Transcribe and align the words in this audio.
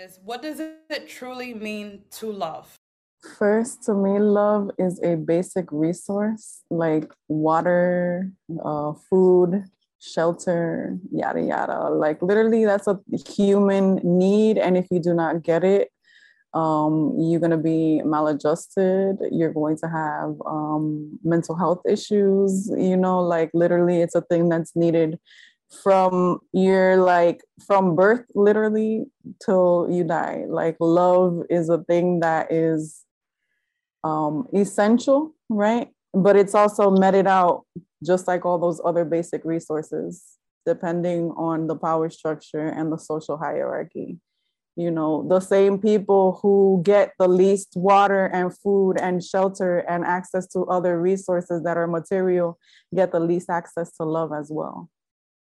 is 0.00 0.18
what 0.24 0.40
does 0.40 0.60
it 0.60 1.08
truly 1.08 1.52
mean 1.52 2.00
to 2.10 2.32
love? 2.32 2.74
First, 3.38 3.82
to 3.84 3.94
me, 3.94 4.18
love 4.18 4.70
is 4.78 4.98
a 5.02 5.14
basic 5.16 5.66
resource 5.70 6.62
like 6.70 7.12
water, 7.28 8.30
uh, 8.64 8.94
food, 9.10 9.64
shelter, 9.98 10.96
yada, 11.12 11.42
yada. 11.42 11.90
Like, 11.90 12.22
literally, 12.22 12.64
that's 12.64 12.86
a 12.86 12.98
human 13.28 13.96
need. 14.02 14.56
And 14.56 14.78
if 14.78 14.86
you 14.90 15.00
do 15.00 15.12
not 15.12 15.42
get 15.42 15.64
it, 15.64 15.90
um, 16.54 17.14
you're 17.18 17.40
going 17.40 17.50
to 17.50 17.58
be 17.58 18.00
maladjusted. 18.02 19.18
You're 19.30 19.52
going 19.52 19.76
to 19.78 19.88
have 19.88 20.34
um, 20.46 21.18
mental 21.22 21.56
health 21.56 21.82
issues. 21.86 22.72
You 22.74 22.96
know, 22.96 23.20
like, 23.20 23.50
literally, 23.52 24.00
it's 24.00 24.14
a 24.14 24.22
thing 24.22 24.48
that's 24.48 24.74
needed 24.74 25.18
from 25.82 26.40
your 26.52 26.96
like 26.96 27.42
from 27.64 27.94
birth 27.94 28.24
literally 28.34 29.04
till 29.44 29.86
you 29.88 30.02
die 30.02 30.44
like 30.48 30.76
love 30.80 31.42
is 31.48 31.68
a 31.68 31.78
thing 31.84 32.20
that 32.20 32.50
is 32.50 33.04
um, 34.04 34.46
essential, 34.54 35.34
right? 35.48 35.88
But 36.12 36.36
it's 36.36 36.54
also 36.54 36.90
meted 36.90 37.26
out 37.26 37.64
just 38.04 38.26
like 38.26 38.44
all 38.44 38.58
those 38.58 38.80
other 38.84 39.04
basic 39.04 39.44
resources, 39.44 40.24
depending 40.66 41.30
on 41.32 41.66
the 41.66 41.76
power 41.76 42.10
structure 42.10 42.66
and 42.66 42.90
the 42.90 42.98
social 42.98 43.36
hierarchy. 43.36 44.18
You 44.76 44.90
know, 44.90 45.26
the 45.28 45.40
same 45.40 45.78
people 45.78 46.38
who 46.42 46.80
get 46.84 47.12
the 47.18 47.28
least 47.28 47.72
water 47.74 48.26
and 48.26 48.56
food 48.56 48.94
and 48.98 49.22
shelter 49.22 49.80
and 49.80 50.04
access 50.04 50.46
to 50.48 50.60
other 50.66 51.00
resources 51.00 51.62
that 51.64 51.76
are 51.76 51.86
material 51.86 52.58
get 52.94 53.12
the 53.12 53.20
least 53.20 53.50
access 53.50 53.92
to 53.96 54.04
love 54.04 54.32
as 54.32 54.48
well. 54.50 54.88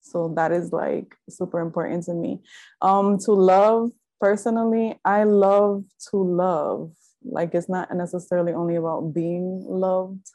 So 0.00 0.32
that 0.36 0.52
is 0.52 0.72
like 0.72 1.14
super 1.28 1.60
important 1.60 2.04
to 2.04 2.14
me. 2.14 2.40
Um, 2.80 3.18
to 3.20 3.32
love 3.32 3.90
personally, 4.20 4.98
I 5.04 5.24
love 5.24 5.84
to 6.10 6.16
love 6.16 6.92
like 7.24 7.54
it's 7.54 7.68
not 7.68 7.94
necessarily 7.94 8.52
only 8.52 8.76
about 8.76 9.12
being 9.12 9.64
loved. 9.66 10.26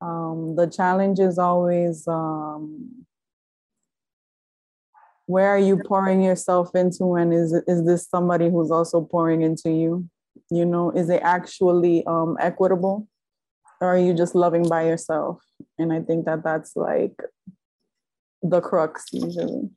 Um, 0.00 0.54
the 0.56 0.66
challenge 0.66 1.18
is 1.18 1.38
always 1.38 2.06
um, 2.06 3.06
where 5.26 5.48
are 5.48 5.58
you 5.58 5.76
pouring 5.76 6.22
yourself 6.22 6.74
into, 6.74 7.14
and 7.14 7.32
is 7.32 7.52
is 7.66 7.84
this 7.84 8.08
somebody 8.08 8.48
who's 8.48 8.70
also 8.70 9.00
pouring 9.02 9.42
into 9.42 9.70
you? 9.70 10.08
You 10.50 10.64
know, 10.64 10.90
is 10.90 11.10
it 11.10 11.20
actually 11.22 12.04
um, 12.06 12.36
equitable, 12.40 13.08
or 13.80 13.88
are 13.88 13.98
you 13.98 14.14
just 14.14 14.34
loving 14.34 14.68
by 14.68 14.86
yourself? 14.86 15.42
And 15.78 15.92
I 15.92 16.00
think 16.00 16.24
that 16.26 16.42
that's 16.44 16.76
like 16.76 17.20
the 18.42 18.60
crux 18.60 19.06
usually. 19.12 19.70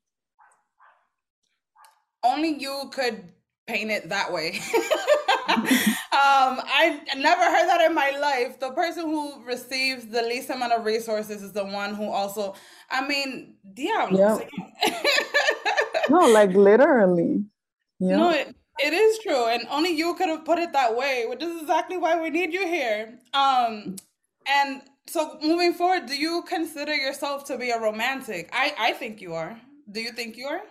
Only 2.24 2.60
you 2.60 2.92
could 2.94 3.32
paint 3.68 3.92
it 3.92 4.10
that 4.10 4.32
way. 4.32 4.60
um, 5.48 6.62
I 6.64 7.02
never 7.18 7.44
heard 7.44 7.68
that 7.68 7.82
in 7.82 7.96
my 7.96 8.12
life. 8.12 8.60
The 8.60 8.72
person 8.72 9.06
who 9.06 9.44
receives 9.44 10.06
the 10.06 10.22
least 10.22 10.50
amount 10.50 10.74
of 10.74 10.86
resources 10.86 11.42
is 11.42 11.52
the 11.52 11.66
one 11.66 11.96
who 11.96 12.10
also, 12.10 12.54
I 12.90 13.08
mean, 13.08 13.56
diablo. 13.74 14.42
Yeah. 14.84 15.02
no, 16.10 16.28
like 16.28 16.54
literally. 16.54 17.44
Yeah. 18.00 18.18
No, 18.18 18.30
it, 18.32 18.56
it 18.80 18.94
is 18.94 19.20
true. 19.20 19.48
And 19.48 19.66
only 19.70 19.96
you 19.96 20.14
could 20.16 20.30
have 20.30 20.46
put 20.46 20.60
it 20.60 20.74
that 20.74 20.96
way, 20.96 21.26
which 21.28 21.42
is 21.42 21.62
exactly 21.62 21.98
why 21.98 22.22
we 22.22 22.30
need 22.30 22.54
you 22.54 22.68
here. 22.68 23.18
Um, 23.34 23.96
and 24.48 24.82
so 25.12 25.38
moving 25.42 25.74
forward, 25.74 26.06
do 26.06 26.16
you 26.16 26.44
consider 26.48 26.96
yourself 26.96 27.44
to 27.46 27.58
be 27.58 27.70
a 27.70 27.80
romantic? 27.80 28.50
I, 28.54 28.74
I 28.80 28.94
think 28.94 29.22
you 29.22 29.34
are. 29.34 29.60
Do 29.92 30.00
you 30.00 30.12
think 30.14 30.38
you 30.38 30.46
are? 30.46 30.62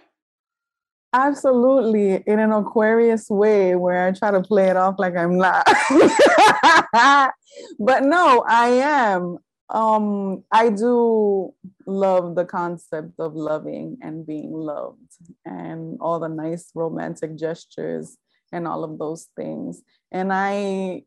Absolutely, 1.13 2.23
in 2.27 2.39
an 2.39 2.53
Aquarius 2.53 3.29
way 3.29 3.75
where 3.75 4.07
I 4.07 4.13
try 4.13 4.31
to 4.31 4.41
play 4.41 4.71
it 4.71 4.77
off 4.77 4.95
like 4.99 5.17
I'm 5.17 5.37
not. 5.37 5.67
but 7.79 8.03
no, 8.05 8.45
I 8.49 8.69
am. 8.69 9.39
Um, 9.69 10.45
I 10.51 10.71
do 10.71 11.53
love 11.87 12.35
the 12.35 12.45
concept 12.45 13.19
of 13.19 13.35
loving 13.35 13.99
and 14.01 14.27
being 14.27 14.53
loved 14.53 15.13
and 15.45 15.99
all 16.01 16.19
the 16.19 16.29
nice 16.29 16.71
romantic 16.75 17.37
gestures 17.37 18.17
and 18.53 18.67
all 18.67 18.85
of 18.85 18.99
those 18.99 19.29
things. 19.37 19.83
And 20.11 20.33
I 20.33 21.03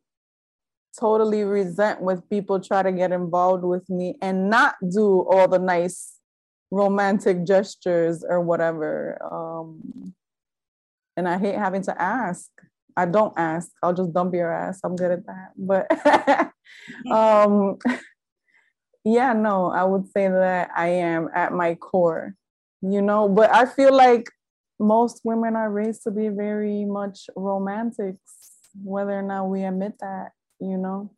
totally 1.00 1.44
resent 1.44 2.02
when 2.02 2.22
people 2.22 2.59
try 2.59 2.84
to 2.84 2.92
get 2.92 3.12
involved 3.12 3.64
with 3.64 3.90
me 3.90 4.16
and 4.22 4.50
not 4.50 4.76
do 4.92 5.28
all 5.30 5.48
the 5.48 5.59
nice 5.59 6.20
romantic 6.72 7.46
gestures 7.46 8.24
or 8.28 8.42
whatever. 8.42 9.18
Um, 9.32 10.14
and 11.16 11.28
I 11.28 11.38
hate 11.38 11.56
having 11.56 11.84
to 11.84 12.02
ask. 12.02 12.50
I 12.96 13.06
don't 13.06 13.34
ask. 13.38 13.70
I'll 13.82 13.94
just 13.94 14.14
dump 14.14 14.34
your 14.34 14.52
ass. 14.52 14.80
I'm 14.84 14.96
good 14.96 15.12
at 15.12 15.26
that. 15.26 15.52
But 15.58 15.88
um, 17.12 17.78
yeah, 19.03 19.34
no, 19.34 19.70
I 19.70 19.84
would 19.84 20.08
say 20.12 20.28
that 20.30 20.70
I 20.76 20.88
am 20.88 21.30
at 21.34 21.53
my 21.53 21.76
core, 21.76 22.36
you 22.82 23.02
know. 23.02 23.28
But 23.28 23.53
I 23.53 23.66
feel 23.66 23.94
like 23.94 24.28
most 24.80 25.22
women 25.24 25.56
are 25.56 25.70
raised 25.70 26.03
to 26.03 26.12
be 26.12 26.30
very 26.30 26.86
much 26.86 27.30
romantics, 27.36 28.52
whether 28.84 29.18
or 29.18 29.22
not 29.22 29.50
we 29.50 29.64
admit 29.64 29.94
that, 30.00 30.32
you 30.63 30.78
know. 30.78 31.12